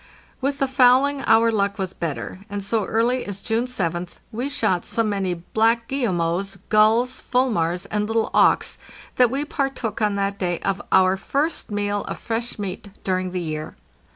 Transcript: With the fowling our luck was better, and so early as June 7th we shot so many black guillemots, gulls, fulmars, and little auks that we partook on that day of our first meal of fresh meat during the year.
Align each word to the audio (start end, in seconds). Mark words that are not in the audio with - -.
With 0.41 0.57
the 0.57 0.67
fowling 0.67 1.21
our 1.27 1.51
luck 1.51 1.77
was 1.77 1.93
better, 1.93 2.39
and 2.49 2.63
so 2.63 2.85
early 2.85 3.23
as 3.23 3.39
June 3.39 3.65
7th 3.65 4.17
we 4.31 4.49
shot 4.49 4.83
so 4.83 5.03
many 5.03 5.35
black 5.35 5.87
guillemots, 5.87 6.55
gulls, 6.69 7.21
fulmars, 7.21 7.85
and 7.85 8.07
little 8.07 8.31
auks 8.33 8.79
that 9.17 9.29
we 9.29 9.45
partook 9.45 10.01
on 10.01 10.15
that 10.15 10.39
day 10.39 10.57
of 10.61 10.81
our 10.91 11.17
first 11.17 11.69
meal 11.69 12.01
of 12.05 12.17
fresh 12.17 12.57
meat 12.57 12.89
during 13.03 13.29
the 13.29 13.41
year. 13.41 13.75